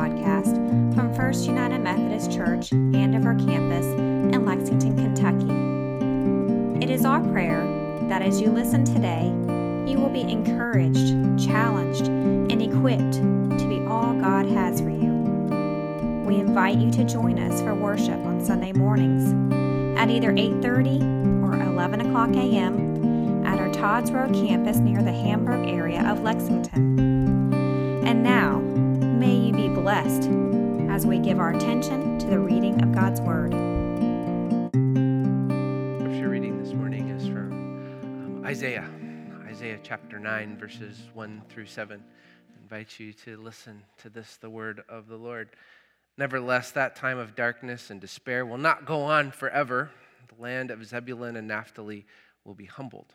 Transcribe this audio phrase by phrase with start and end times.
[0.00, 6.82] podcast from First United Methodist Church, Andover campus in Lexington, Kentucky.
[6.82, 7.66] It is our prayer
[8.08, 9.26] that as you listen today,
[9.86, 15.12] you will be encouraged, challenged, and equipped to be all God has for you.
[16.26, 19.34] We invite you to join us for worship on Sunday mornings
[19.98, 21.02] at either 8:30
[21.44, 23.44] or 11 o'clock a.m.
[23.44, 26.98] at our Todd's Road campus near the Hamburg area of Lexington.
[28.06, 28.59] And now,
[29.90, 30.30] blessed
[30.88, 33.50] as we give our attention to the reading of God's Word.
[35.98, 37.50] Scripture reading this morning is from
[38.04, 38.88] um, Isaiah,
[39.48, 42.04] Isaiah chapter 9, verses 1 through 7.
[42.04, 45.48] I invite you to listen to this, the word of the Lord.
[46.16, 49.90] Nevertheless, that time of darkness and despair will not go on forever.
[50.28, 52.06] The land of Zebulun and Naphtali
[52.44, 53.12] will be humbled.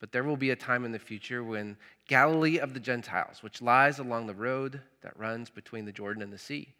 [0.00, 3.60] But there will be a time in the future when Galilee of the Gentiles, which
[3.60, 6.74] lies along the road that runs between the Jordan and the sea,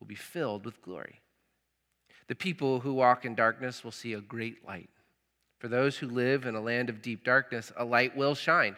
[0.00, 1.20] will be filled with glory.
[2.26, 4.90] The people who walk in darkness will see a great light.
[5.58, 8.76] For those who live in a land of deep darkness, a light will shine.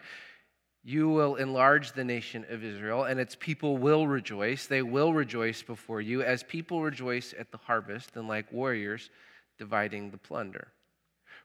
[0.83, 4.67] You will enlarge the nation of Israel, and its people will rejoice.
[4.67, 9.09] They will rejoice before you as people rejoice at the harvest, and like warriors
[9.57, 10.67] dividing the plunder.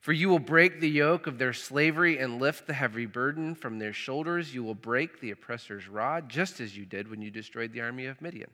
[0.00, 3.78] For you will break the yoke of their slavery and lift the heavy burden from
[3.78, 4.54] their shoulders.
[4.54, 8.06] You will break the oppressor's rod, just as you did when you destroyed the army
[8.06, 8.50] of Midian.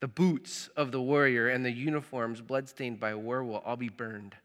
[0.00, 4.36] The boots of the warrior and the uniforms bloodstained by war will all be burned.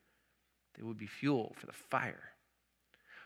[0.75, 2.32] They will be fuel for the fire.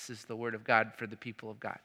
[0.00, 1.78] This is the word of God for the people of God.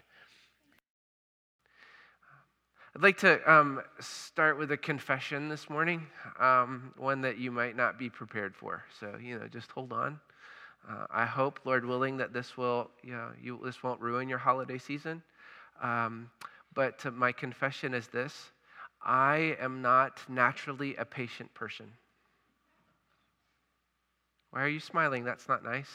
[2.95, 6.07] I'd like to um, start with a confession this morning,
[6.39, 8.85] um, one that you might not be prepared for.
[9.01, 10.17] So, you know, just hold on.
[10.89, 14.37] Uh, I hope, Lord willing, that this will, you know, you, this won't ruin your
[14.37, 15.21] holiday season.
[15.81, 16.29] Um,
[16.73, 18.51] but my confession is this
[19.03, 21.91] I am not naturally a patient person.
[24.51, 25.25] Why are you smiling?
[25.25, 25.89] That's not nice.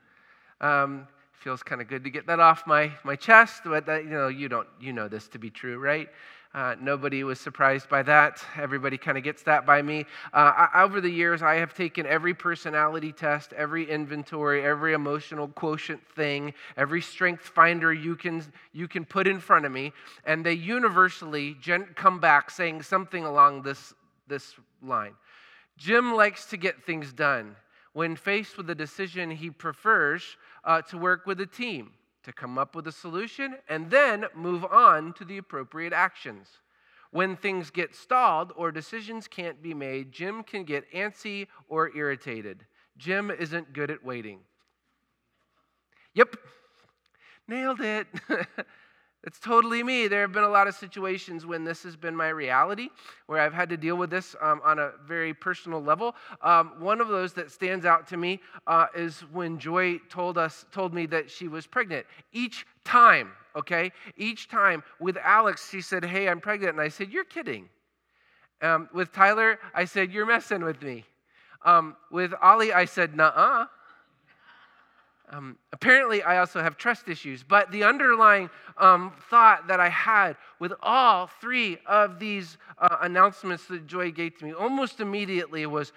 [0.60, 4.10] um, feels kind of good to get that off my, my chest, but that, you
[4.10, 6.08] know, you don't you know this to be true, right?
[6.54, 8.44] Uh, nobody was surprised by that.
[8.58, 10.04] Everybody kind of gets that by me.
[10.34, 15.48] Uh, I, over the years, I have taken every personality test, every inventory, every emotional
[15.48, 18.44] quotient thing, every strength finder you can,
[18.74, 19.92] you can put in front of me,
[20.26, 23.94] and they universally gen- come back saying something along this,
[24.28, 25.14] this line
[25.78, 27.56] Jim likes to get things done.
[27.92, 31.92] When faced with a decision, he prefers uh, to work with a team
[32.22, 36.48] to come up with a solution and then move on to the appropriate actions.
[37.10, 42.64] When things get stalled or decisions can't be made, Jim can get antsy or irritated.
[42.96, 44.40] Jim isn't good at waiting.
[46.14, 46.36] Yep,
[47.48, 48.06] nailed it.
[49.24, 50.08] It's totally me.
[50.08, 52.88] There have been a lot of situations when this has been my reality,
[53.26, 56.16] where I've had to deal with this um, on a very personal level.
[56.40, 60.66] Um, one of those that stands out to me uh, is when Joy told us,
[60.72, 62.04] told me that she was pregnant.
[62.32, 67.12] Each time, okay, each time with Alex, she said, "Hey, I'm pregnant," and I said,
[67.12, 67.68] "You're kidding."
[68.60, 71.04] Um, with Tyler, I said, "You're messing with me."
[71.64, 73.66] Um, with Ollie, I said, "Nuh-uh."
[75.32, 80.36] Um, apparently, I also have trust issues, but the underlying um, thought that I had
[80.60, 85.94] with all three of these uh, announcements that Joy gave to me almost immediately was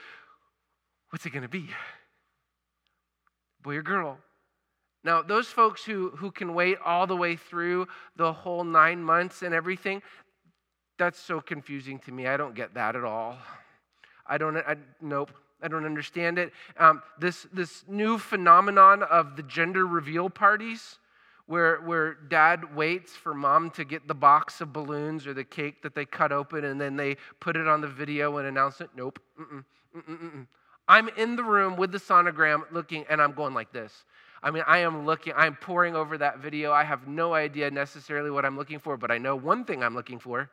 [1.09, 1.67] what's it going to be?
[3.61, 4.19] Boy or girl?
[5.03, 9.41] Now, those folks who, who can wait all the way through the whole nine months
[9.41, 10.01] and everything,
[10.97, 12.25] that's so confusing to me.
[12.25, 13.37] I don't get that at all.
[14.25, 15.31] I don't, I, nope.
[15.61, 16.51] I don't understand it.
[16.77, 20.99] Um, this, this new phenomenon of the gender reveal parties,
[21.47, 25.81] where, where dad waits for mom to get the box of balloons or the cake
[25.83, 28.89] that they cut open and then they put it on the video and announce it.
[28.95, 29.19] Nope.
[29.39, 29.63] Mm-mm,
[29.95, 30.47] mm-mm, mm-mm.
[30.87, 34.05] I'm in the room with the sonogram looking, and I'm going like this.
[34.43, 36.71] I mean, I am looking, I'm poring over that video.
[36.71, 39.95] I have no idea necessarily what I'm looking for, but I know one thing I'm
[39.95, 40.49] looking for.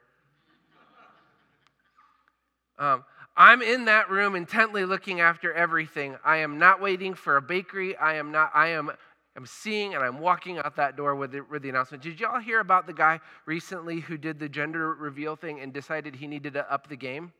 [2.78, 3.04] Um,
[3.36, 6.16] I'm in that room intently looking after everything.
[6.24, 7.96] I am not waiting for a bakery.
[7.96, 8.92] I am not, I am
[9.34, 12.02] I'm seeing and I'm walking out that door with the, with the announcement.
[12.02, 16.16] Did y'all hear about the guy recently who did the gender reveal thing and decided
[16.16, 17.32] he needed to up the game?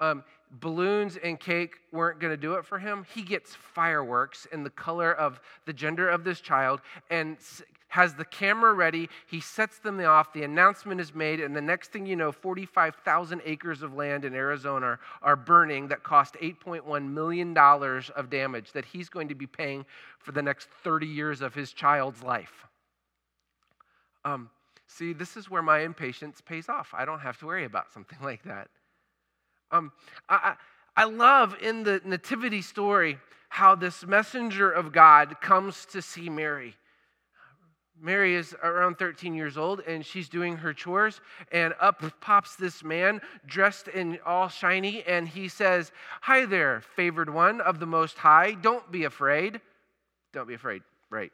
[0.00, 3.06] Um, balloons and cake weren't going to do it for him.
[3.14, 6.80] He gets fireworks in the color of the gender of this child
[7.10, 7.36] and
[7.94, 9.08] has the camera ready.
[9.24, 10.32] He sets them off.
[10.32, 14.34] The announcement is made, and the next thing you know, 45,000 acres of land in
[14.34, 19.86] Arizona are burning that cost $8.1 million of damage that he's going to be paying
[20.18, 22.66] for the next 30 years of his child's life.
[24.24, 24.50] Um,
[24.88, 26.92] see, this is where my impatience pays off.
[26.94, 28.66] I don't have to worry about something like that.
[29.70, 29.92] Um,
[30.28, 30.56] I,
[30.96, 33.18] I love in the nativity story
[33.50, 36.74] how this messenger of God comes to see Mary.
[38.04, 42.84] Mary is around 13 years old and she's doing her chores, and up pops this
[42.84, 45.90] man dressed in all shiny, and he says,
[46.20, 48.52] Hi there, favored one of the Most High.
[48.52, 49.58] Don't be afraid.
[50.34, 50.82] Don't be afraid.
[51.08, 51.32] Right.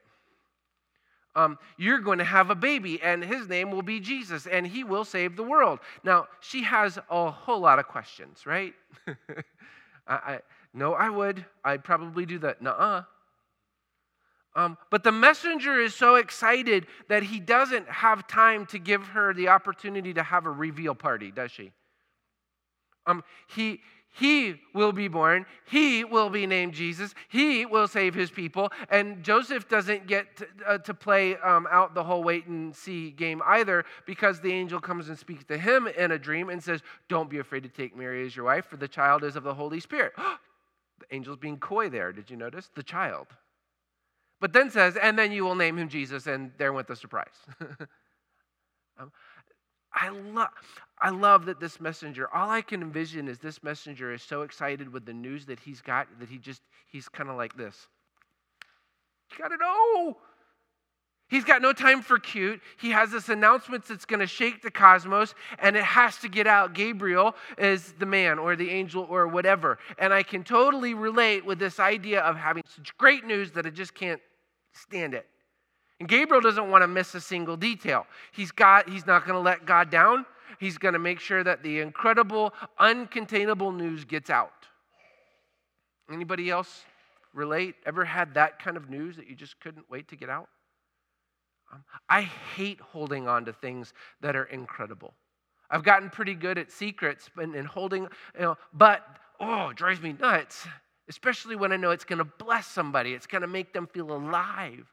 [1.34, 4.84] Um, you're going to have a baby, and his name will be Jesus, and he
[4.84, 5.81] will save the world.
[6.05, 8.75] Now, she has a whole lot of questions, right?
[10.06, 10.40] I, I,
[10.73, 11.44] no, I would.
[11.64, 12.62] I'd probably do that.
[12.62, 13.02] Nuh uh.
[14.56, 19.32] Um, but the messenger is so excited that he doesn't have time to give her
[19.32, 21.73] the opportunity to have a reveal party, does she?
[23.06, 23.81] Um, he,
[24.12, 25.47] he will be born.
[25.67, 27.14] He will be named Jesus.
[27.29, 28.73] He will save his people.
[28.91, 33.12] And Joseph doesn't get to, uh, to play um, out the whole wait and see
[33.12, 36.82] game either because the angel comes and speaks to him in a dream and says,
[37.08, 39.55] Don't be afraid to take Mary as your wife, for the child is of the
[39.55, 40.12] Holy Spirit.
[40.99, 42.12] the angel's being coy there.
[42.12, 42.69] Did you notice?
[42.75, 43.29] The child.
[44.40, 47.26] But then says, and then you will name him Jesus, and there went the surprise.
[48.98, 49.12] um,
[49.92, 50.48] I love,
[51.00, 54.92] I love that this messenger, all I can envision is this messenger is so excited
[54.92, 57.88] with the news that he's got that he just, he's kind of like this.
[59.31, 60.16] You gotta know.
[61.28, 62.60] He's got no time for cute.
[62.81, 66.48] He has this announcement that's going to shake the cosmos, and it has to get
[66.48, 66.75] out.
[66.75, 69.78] Gabriel is the man or the angel or whatever.
[69.96, 73.70] And I can totally relate with this idea of having such great news that I
[73.70, 74.20] just can't
[74.72, 75.26] stand it.
[75.99, 78.06] And Gabriel doesn't want to miss a single detail.
[78.32, 80.25] He's got he's not going to let God down.
[80.58, 84.52] He's going to make sure that the incredible uncontainable news gets out.
[86.11, 86.84] Anybody else
[87.34, 87.76] relate?
[87.87, 90.49] Ever had that kind of news that you just couldn't wait to get out?
[91.73, 93.93] Um, I hate holding on to things
[94.23, 95.14] that are incredible.
[95.70, 99.06] I've gotten pretty good at secrets and, and holding, you know, but
[99.38, 100.66] oh, it drives me nuts
[101.10, 104.12] especially when I know it's going to bless somebody, it's going to make them feel
[104.12, 104.86] alive.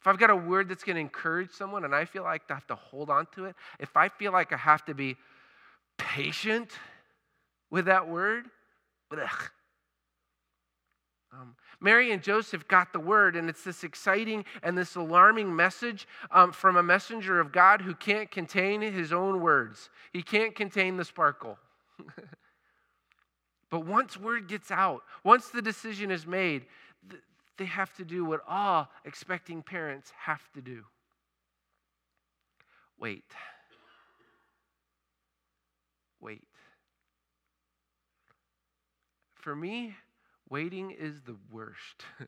[0.00, 2.54] If I've got a word that's going to encourage someone and I feel like I
[2.54, 5.16] have to hold on to it, if I feel like I have to be
[5.98, 6.70] patient
[7.70, 8.46] with that word,
[11.32, 16.06] um, Mary and Joseph got the word, and it's this exciting and this alarming message
[16.30, 19.90] um, from a messenger of God who can't contain his own words.
[20.12, 21.58] He can't contain the sparkle.
[23.72, 26.66] But once word gets out, once the decision is made,
[27.56, 30.84] they have to do what all expecting parents have to do
[32.98, 33.24] wait.
[36.20, 36.44] Wait.
[39.34, 39.96] For me,
[40.48, 42.04] waiting is the worst.
[42.20, 42.24] I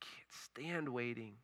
[0.00, 1.36] can't stand waiting.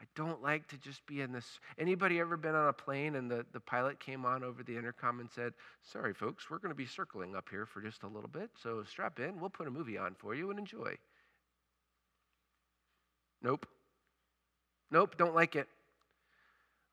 [0.00, 1.58] I don't like to just be in this.
[1.78, 5.20] Anybody ever been on a plane and the, the pilot came on over the intercom
[5.20, 8.28] and said, Sorry, folks, we're going to be circling up here for just a little
[8.28, 9.40] bit, so strap in.
[9.40, 10.96] We'll put a movie on for you and enjoy.
[13.42, 13.66] Nope.
[14.90, 15.66] Nope, don't like it.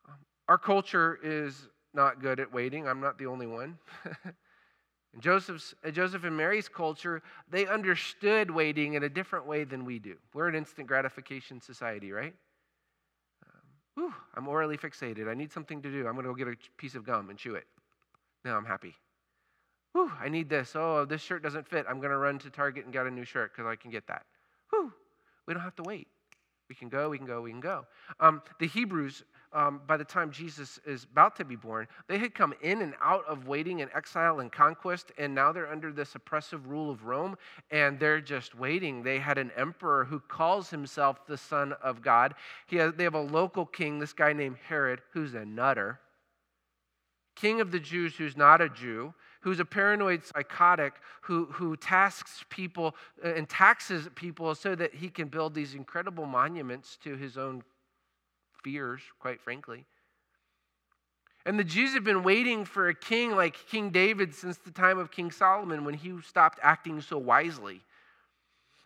[0.07, 0.15] Um,
[0.47, 2.87] our culture is not good at waiting.
[2.87, 3.77] I'm not the only one.
[5.13, 9.99] in Joseph's, Joseph and Mary's culture, they understood waiting in a different way than we
[9.99, 10.15] do.
[10.33, 12.33] We're an instant gratification society, right?
[13.95, 15.29] Whew, I'm orally fixated.
[15.29, 16.07] I need something to do.
[16.07, 17.65] I'm going to go get a piece of gum and chew it.
[18.43, 18.95] Now I'm happy.
[19.93, 20.75] Whew, I need this.
[20.75, 21.85] Oh, this shirt doesn't fit.
[21.87, 24.07] I'm going to run to Target and get a new shirt because I can get
[24.07, 24.25] that.
[24.71, 24.91] Whew,
[25.47, 26.07] we don't have to wait.
[26.69, 27.85] We can go, we can go, we can go.
[28.19, 29.23] Um, the Hebrews
[29.53, 32.93] um, by the time Jesus is about to be born, they had come in and
[33.01, 37.05] out of waiting and exile and conquest, and now they're under this oppressive rule of
[37.05, 37.37] Rome,
[37.71, 39.03] and they're just waiting.
[39.03, 42.33] They had an emperor who calls himself the Son of God.
[42.71, 45.99] Has, they have a local king, this guy named Herod, who's a nutter,
[47.35, 49.13] king of the Jews who's not a Jew.
[49.41, 50.93] Who's a paranoid psychotic
[51.23, 56.25] who, who tasks people uh, and taxes people so that he can build these incredible
[56.25, 57.61] monuments to his own
[58.63, 59.85] fears, quite frankly.
[61.45, 64.97] And the Jews have been waiting for a king like King David since the time
[64.97, 67.81] of King Solomon when he stopped acting so wisely.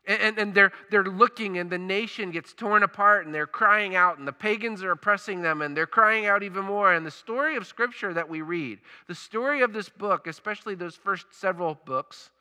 [0.07, 4.17] And, and they're, they're looking, and the nation gets torn apart, and they're crying out,
[4.17, 6.93] and the pagans are oppressing them, and they're crying out even more.
[6.93, 10.95] And the story of Scripture that we read, the story of this book, especially those
[10.95, 12.31] first several books,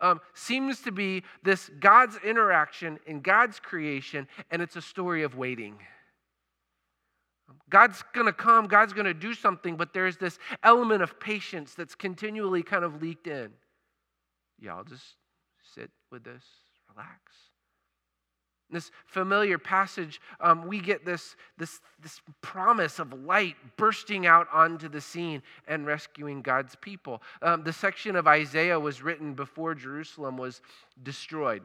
[0.00, 5.36] um, seems to be this God's interaction in God's creation, and it's a story of
[5.36, 5.76] waiting.
[7.68, 11.74] God's going to come, God's going to do something, but there's this element of patience
[11.74, 13.50] that's continually kind of leaked in.
[14.58, 15.16] Y'all just
[15.74, 16.44] sit with this
[16.88, 17.18] relax.
[18.72, 24.88] This familiar passage, um, we get this, this, this promise of light bursting out onto
[24.88, 27.20] the scene and rescuing God's people.
[27.42, 30.60] Um, the section of Isaiah was written before Jerusalem was
[31.02, 31.62] destroyed.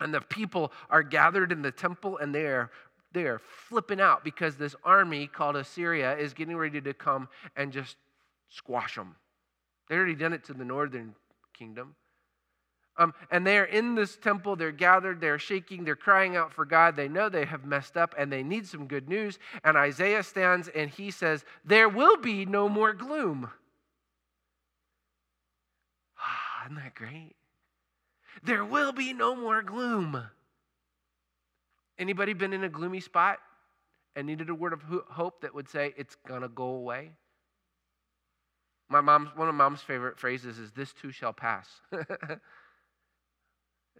[0.00, 2.70] And the people are gathered in the temple and they are,
[3.14, 7.72] they are flipping out because this army called Assyria is getting ready to come and
[7.72, 7.96] just
[8.50, 9.14] squash them.
[9.88, 11.14] They already done it to the northern
[11.56, 11.94] kingdom.
[12.96, 16.64] Um, and they are in this temple, they're gathered, they're shaking, they're crying out for
[16.64, 16.94] God.
[16.94, 19.38] They know they have messed up and they need some good news.
[19.64, 23.50] And Isaiah stands and he says, There will be no more gloom.
[26.18, 27.34] Ah, isn't that great?
[28.44, 30.24] There will be no more gloom.
[31.98, 33.38] Anybody been in a gloomy spot
[34.16, 37.12] and needed a word of hope that would say it's gonna go away?
[38.88, 41.68] My mom's one of mom's favorite phrases is this too shall pass.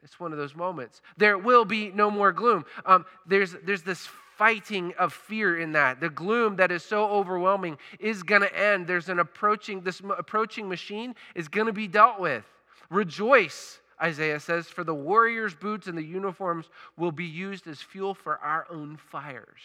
[0.04, 1.00] It's one of those moments.
[1.16, 2.66] There will be no more gloom.
[2.84, 6.00] Um, there's, there's this fighting of fear in that.
[6.00, 8.86] The gloom that is so overwhelming is going to end.
[8.86, 12.44] There's an approaching, this approaching machine is going to be dealt with.
[12.90, 18.14] Rejoice, Isaiah says, for the warriors' boots and the uniforms will be used as fuel
[18.14, 19.60] for our own fires.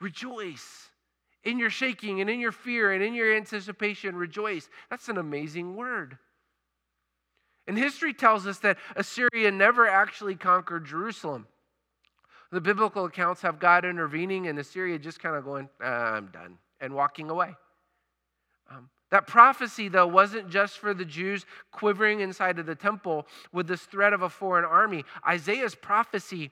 [0.00, 0.88] Rejoice.
[1.42, 4.68] In your shaking and in your fear and in your anticipation, rejoice.
[4.90, 6.18] That's an amazing word.
[7.66, 11.46] And history tells us that Assyria never actually conquered Jerusalem.
[12.50, 16.58] The biblical accounts have God intervening and Assyria just kind of going, ah, I'm done,
[16.80, 17.54] and walking away.
[19.10, 23.82] That prophecy, though, wasn't just for the Jews quivering inside of the temple with this
[23.82, 25.04] threat of a foreign army.
[25.26, 26.50] Isaiah's prophecy,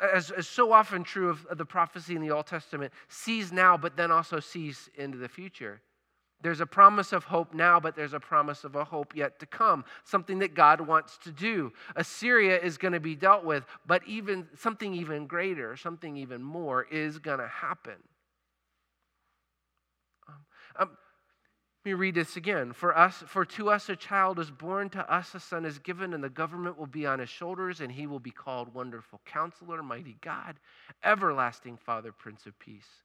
[0.00, 3.78] as is so often true of, of the prophecy in the Old Testament, sees now,
[3.78, 5.80] but then also sees into the future.
[6.42, 9.46] There's a promise of hope now, but there's a promise of a hope yet to
[9.46, 11.72] come, something that God wants to do.
[11.96, 16.86] Assyria is going to be dealt with, but even something even greater, something even more
[16.90, 17.96] is going to happen.
[20.28, 20.36] Um,
[20.78, 20.90] um,
[21.84, 22.72] let me read this again.
[22.72, 26.12] For us, for to us a child is born, to us a son is given,
[26.12, 29.82] and the government will be on his shoulders, and he will be called Wonderful Counselor,
[29.82, 30.56] Mighty God,
[31.02, 33.02] Everlasting Father, Prince of Peace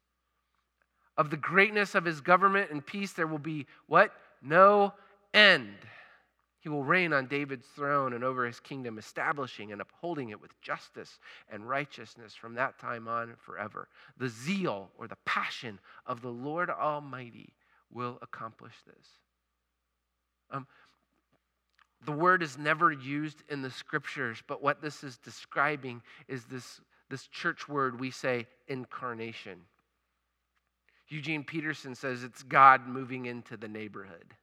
[1.18, 4.12] of the greatness of his government and peace, there will be what?
[4.42, 4.94] No
[5.34, 5.78] end.
[6.60, 10.60] He will reign on David's throne and over his kingdom, establishing and upholding it with
[10.62, 11.20] justice
[11.52, 13.88] and righteousness from that time on forever.
[14.18, 17.54] The zeal or the passion of the Lord Almighty
[17.92, 19.08] will accomplish this.
[20.52, 20.68] Um,
[22.06, 26.82] the word is never used in the scriptures, but what this is describing is this,
[27.10, 29.62] this church word we say incarnation.
[31.08, 34.36] Eugene Peterson says it's God moving into the neighborhood.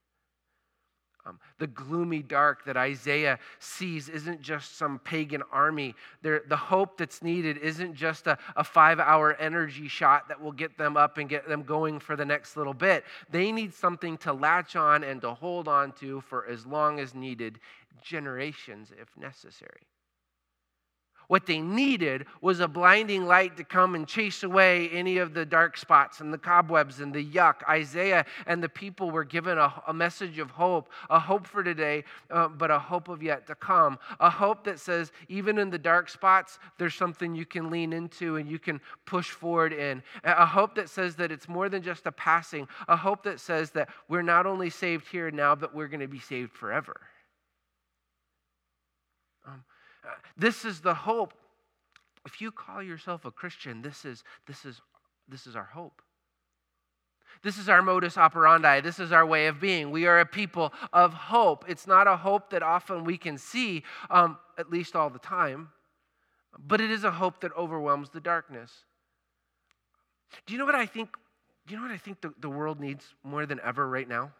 [1.25, 5.95] Um, the gloomy dark that Isaiah sees isn't just some pagan army.
[6.23, 10.52] They're, the hope that's needed isn't just a, a five hour energy shot that will
[10.52, 13.05] get them up and get them going for the next little bit.
[13.31, 17.14] They need something to latch on and to hold on to for as long as
[17.14, 17.61] needed,
[18.02, 19.87] generations if necessary.
[21.33, 25.47] What they needed was a blinding light to come and chase away any of the
[25.47, 27.67] dark spots and the cobwebs and the yuck.
[27.67, 32.05] Isaiah and the people were given a, a message of hope, a hope for today,
[32.31, 33.99] uh, but a hope of yet to come.
[34.21, 38.37] A hope that says, even in the dark spots, there's something you can lean into
[38.37, 40.03] and you can push forward in.
[40.25, 42.69] A hope that says that it's more than just a passing.
[42.89, 46.09] A hope that says that we're not only saved here now, but we're going to
[46.09, 47.01] be saved forever.
[50.37, 51.35] This is the hope.
[52.25, 54.80] If you call yourself a Christian, this is, this is,
[55.28, 56.02] this is our hope.
[57.42, 58.80] This is our modus operandi.
[58.80, 59.90] This is our way of being.
[59.90, 61.64] We are a people of hope.
[61.68, 65.71] It's not a hope that often we can see, um, at least all the time,
[66.59, 68.71] but it is a hope that overwhelms the darkness.
[70.47, 71.16] Do you know what I think?
[71.66, 74.32] Do you know what I think the, the world needs more than ever right now?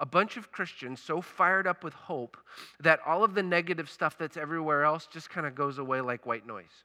[0.00, 2.38] A bunch of Christians so fired up with hope
[2.80, 6.26] that all of the negative stuff that's everywhere else just kind of goes away like
[6.26, 6.84] white noise.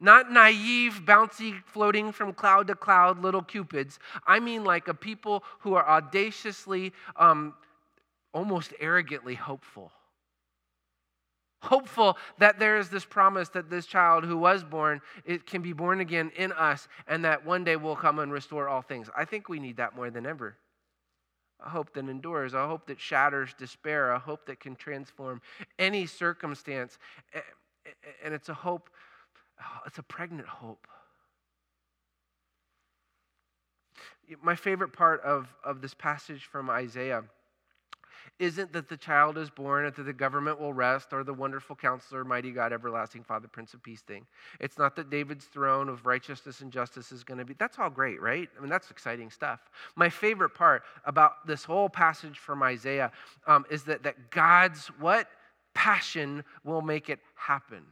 [0.00, 3.98] Not naive, bouncy, floating from cloud to cloud little cupids.
[4.26, 7.54] I mean, like a people who are audaciously um,
[8.32, 9.92] almost arrogantly hopeful.
[11.66, 15.72] Hopeful that there is this promise that this child who was born, it can be
[15.72, 19.10] born again in us, and that one day will come and restore all things.
[19.16, 20.56] I think we need that more than ever.
[21.64, 25.42] A hope that endures, a hope that shatters despair, a hope that can transform
[25.78, 26.98] any circumstance.
[28.22, 28.88] And it's a hope,
[29.60, 30.86] oh, it's a pregnant hope.
[34.40, 37.24] My favorite part of, of this passage from Isaiah
[38.38, 41.76] isn't that the child is born and that the government will rest or the wonderful
[41.76, 44.26] counselor, mighty God, everlasting Father, Prince of Peace thing.
[44.60, 47.54] It's not that David's throne of righteousness and justice is going to be.
[47.58, 48.48] That's all great, right?
[48.56, 49.60] I mean, that's exciting stuff.
[49.94, 53.10] My favorite part about this whole passage from Isaiah
[53.46, 55.28] um, is that, that God's what?
[55.74, 57.82] Passion will make it happen.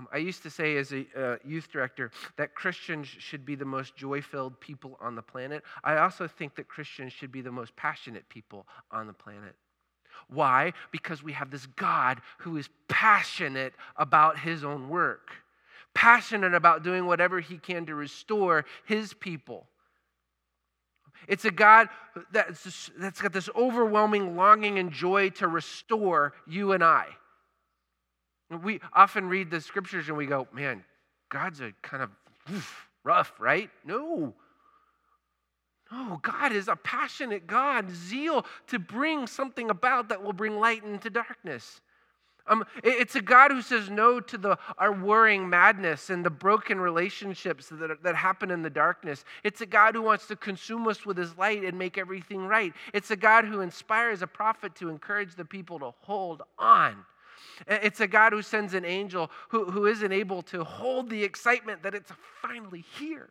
[0.00, 3.66] Um, I used to say as a uh, youth director that Christians should be the
[3.66, 5.62] most joy filled people on the planet.
[5.84, 9.54] I also think that Christians should be the most passionate people on the planet.
[10.28, 10.72] Why?
[10.90, 15.32] Because we have this God who is passionate about his own work,
[15.92, 19.66] passionate about doing whatever he can to restore his people.
[21.28, 21.88] It's a God
[22.32, 27.04] that's, that's got this overwhelming longing and joy to restore you and I.
[28.50, 30.84] We often read the scriptures and we go, man,
[31.28, 32.10] God's a kind of
[32.52, 33.70] oof, rough, right?
[33.84, 34.34] No.
[35.92, 40.84] No, God is a passionate God, zeal to bring something about that will bring light
[40.84, 41.80] into darkness.
[42.46, 46.80] Um, it's a God who says no to the, our worrying madness and the broken
[46.80, 49.24] relationships that, that happen in the darkness.
[49.44, 52.72] It's a God who wants to consume us with his light and make everything right.
[52.92, 57.04] It's a God who inspires a prophet to encourage the people to hold on.
[57.66, 61.82] It's a God who sends an angel who, who isn't able to hold the excitement
[61.82, 63.30] that it's finally here.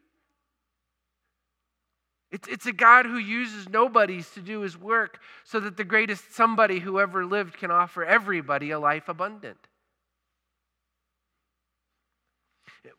[2.31, 6.35] It's, it's a God who uses nobodies to do his work so that the greatest
[6.35, 9.57] somebody who ever lived can offer everybody a life abundant.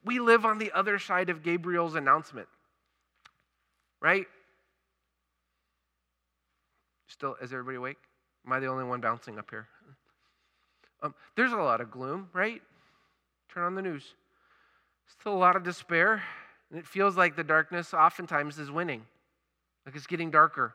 [0.05, 2.49] We live on the other side of Gabriel's announcement,
[4.01, 4.27] right?
[7.07, 7.99] Still, is everybody awake?
[8.47, 9.69] Am I the only one bouncing up here?
[11.03, 12.61] Um, there's a lot of gloom, right?
[13.53, 14.15] Turn on the news.
[15.19, 16.23] Still a lot of despair,
[16.71, 19.05] and it feels like the darkness oftentimes is winning,
[19.85, 20.75] like it's getting darker.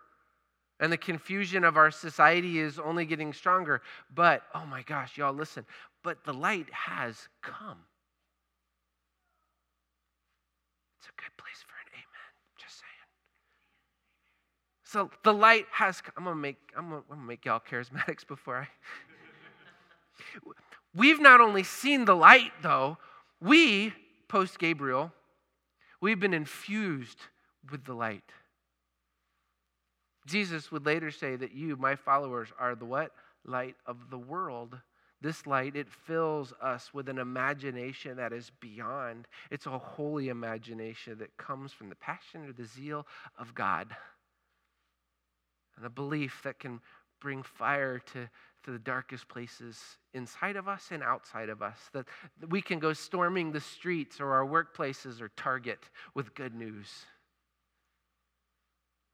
[0.80, 3.82] And the confusion of our society is only getting stronger.
[4.14, 5.66] But, oh my gosh, y'all, listen.
[6.04, 7.78] But the light has come.
[11.00, 12.32] It's a good place for an amen.
[12.58, 12.90] Just saying.
[14.84, 16.02] So the light has.
[16.18, 16.58] I'm gonna make.
[16.78, 18.68] I'm gonna make y'all charismatics before I.
[20.94, 22.98] We've not only seen the light, though,
[23.42, 23.94] we,
[24.28, 25.12] post Gabriel,
[26.02, 27.20] we've been infused
[27.70, 28.32] with the light.
[30.26, 33.12] Jesus would later say that you, my followers, are the what?
[33.46, 34.78] Light of the world.
[35.22, 39.28] This light, it fills us with an imagination that is beyond.
[39.52, 43.06] It's a holy imagination that comes from the passion or the zeal
[43.38, 43.96] of God.
[45.78, 46.80] And a belief that can
[47.22, 48.30] bring fire to
[48.66, 49.80] to the darkest places
[50.14, 51.78] inside of us and outside of us.
[51.94, 52.06] That
[52.50, 55.80] we can go storming the streets or our workplaces or Target
[56.16, 56.88] with good news.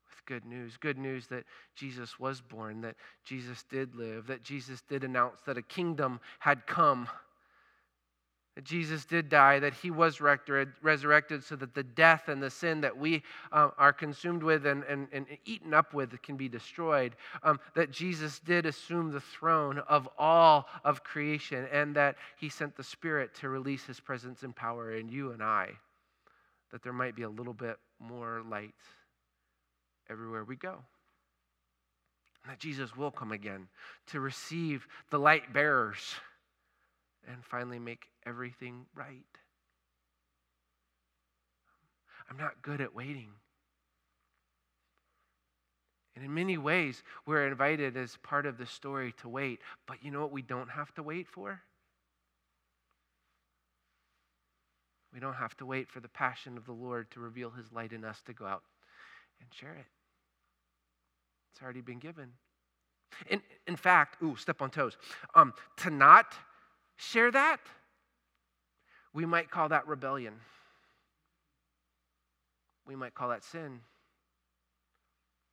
[0.05, 0.77] With good news.
[0.77, 1.43] Good news that
[1.75, 6.65] Jesus was born, that Jesus did live, that Jesus did announce that a kingdom had
[6.65, 7.09] come
[8.61, 12.81] that Jesus did die, that he was resurrected so that the death and the sin
[12.81, 17.15] that we uh, are consumed with and, and, and, eaten up with can be destroyed.
[17.41, 22.75] Um, that Jesus did assume the throne of all of creation and that he sent
[22.75, 25.69] the Spirit to release his presence and power in you and I,
[26.71, 28.75] that there might be a little bit more light
[30.07, 30.77] everywhere we go.
[32.47, 33.67] That Jesus will come again
[34.07, 36.15] to receive the light bearers
[37.27, 39.25] and finally make everything right.
[42.29, 43.29] I'm not good at waiting.
[46.15, 49.59] And in many ways, we're invited as part of the story to wait.
[49.87, 51.61] But you know what we don't have to wait for?
[55.13, 57.91] We don't have to wait for the passion of the Lord to reveal his light
[57.91, 58.63] in us to go out
[59.41, 59.85] and share it.
[61.53, 62.29] It's already been given.
[63.29, 64.97] In, in fact, ooh, step on toes.
[65.35, 66.33] Um, to not
[67.01, 67.59] share that,
[69.13, 70.33] we might call that rebellion.
[72.87, 73.79] We might call that sin.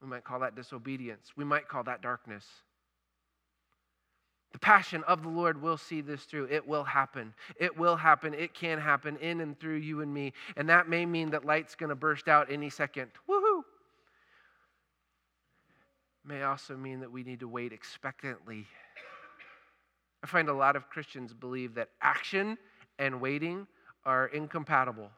[0.01, 1.33] We might call that disobedience.
[1.37, 2.45] We might call that darkness.
[4.53, 6.47] The passion of the Lord will see this through.
[6.51, 7.35] It will happen.
[7.59, 8.33] It will happen.
[8.33, 10.33] It can happen in and through you and me.
[10.57, 13.11] And that may mean that light's going to burst out any second.
[13.29, 13.63] Woohoo!
[16.29, 18.67] may also mean that we need to wait expectantly.
[20.23, 22.59] I find a lot of Christians believe that action
[22.99, 23.67] and waiting
[24.05, 25.11] are incompatible.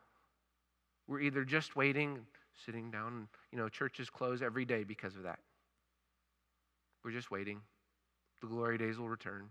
[1.06, 2.20] We're either just waiting,
[2.64, 5.38] sitting down, you know, churches close every day because of that.
[7.04, 7.60] We're just waiting.
[8.42, 9.48] The glory days will return.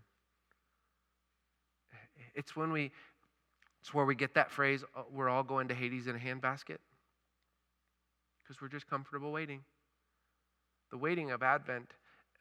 [2.34, 2.92] It's when we,
[3.80, 6.78] it's where we get that phrase, uh, we're all going to Hades in a handbasket.
[8.42, 9.62] Because we're just comfortable waiting.
[10.90, 11.92] The waiting of Advent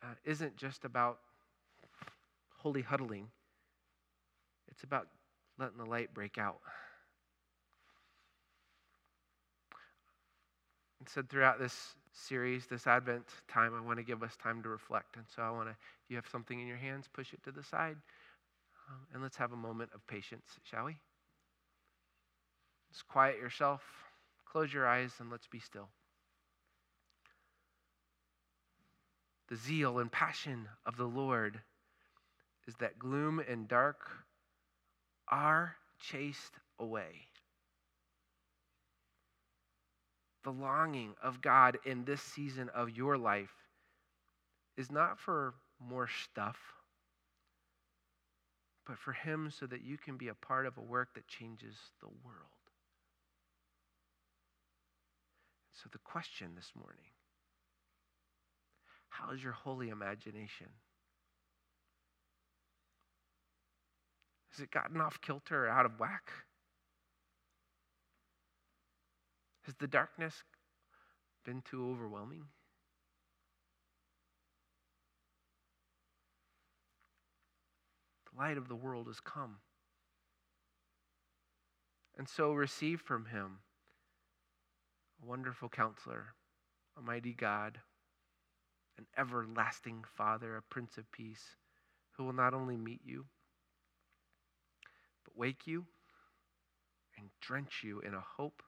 [0.04, 1.20] uh, isn't just about
[2.60, 3.28] holy huddling,
[4.68, 5.08] it's about
[5.58, 6.60] letting the light break out.
[11.00, 14.70] And said throughout this series, this Advent time, I want to give us time to
[14.70, 15.16] reflect.
[15.16, 15.76] And so I want to,
[16.10, 17.96] you have something in your hands, push it to the side.
[18.90, 20.98] Um, and let's have a moment of patience, shall we?
[22.92, 23.82] Just quiet yourself,
[24.46, 25.88] close your eyes, and let's be still.
[29.48, 31.62] The zeal and passion of the Lord
[32.70, 33.98] is that gloom and dark
[35.28, 37.26] are chased away.
[40.44, 43.56] The longing of God in this season of your life
[44.78, 46.58] is not for more stuff,
[48.86, 51.76] but for Him so that you can be a part of a work that changes
[52.02, 52.46] the world.
[55.72, 57.10] So, the question this morning
[59.10, 60.68] how is your holy imagination?
[64.60, 66.34] Has it gotten off kilter or out of whack?
[69.62, 70.44] Has the darkness
[71.46, 72.44] been too overwhelming?
[78.30, 79.60] The light of the world has come.
[82.18, 83.60] And so receive from him
[85.24, 86.34] a wonderful counselor,
[86.98, 87.80] a mighty God,
[88.98, 91.56] an everlasting Father, a Prince of Peace,
[92.18, 93.24] who will not only meet you,
[95.40, 95.86] wake you
[97.18, 98.62] and drench you in a hope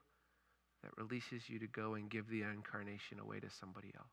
[0.82, 4.08] that releases you to go and give the incarnation away to somebody else.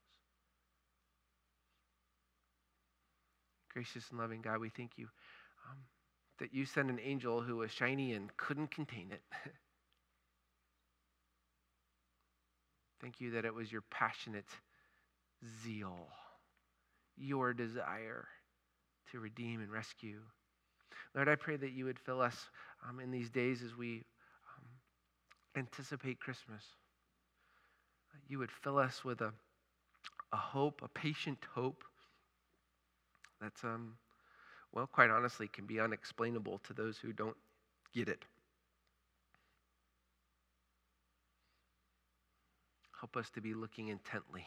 [3.73, 5.07] Gracious and loving God, we thank you
[5.69, 5.77] um,
[6.39, 9.21] that you sent an angel who was shiny and couldn't contain it.
[13.01, 14.49] thank you that it was your passionate
[15.63, 16.07] zeal,
[17.15, 18.27] your desire
[19.11, 20.19] to redeem and rescue.
[21.15, 22.35] Lord, I pray that you would fill us
[22.87, 24.03] um, in these days as we
[24.57, 24.65] um,
[25.57, 26.63] anticipate Christmas.
[28.27, 29.33] You would fill us with a,
[30.31, 31.83] a hope, a patient hope
[33.41, 33.95] that's, um,
[34.71, 37.37] well, quite honestly, can be unexplainable to those who don't
[37.93, 38.23] get it.
[42.99, 44.45] Help us to be looking intently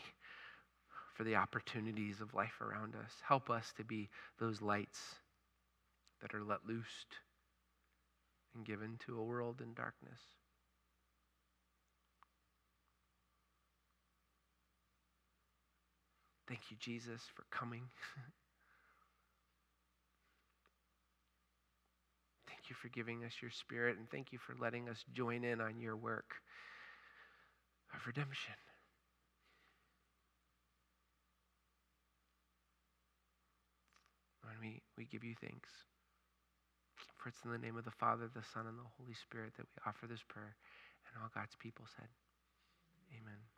[1.14, 3.12] for the opportunities of life around us.
[3.26, 5.16] Help us to be those lights
[6.22, 7.18] that are let loosed
[8.54, 10.20] and given to a world in darkness.
[16.48, 17.82] Thank you, Jesus, for coming.
[22.46, 25.60] thank you for giving us your spirit, and thank you for letting us join in
[25.60, 26.34] on your work
[27.94, 28.54] of redemption.
[34.44, 35.70] Lord, we, we give you thanks.
[37.22, 39.66] For it's in the name of the Father, the Son, and the Holy Spirit that
[39.70, 40.56] we offer this prayer.
[41.06, 42.10] And all God's people said,
[43.14, 43.51] Amen.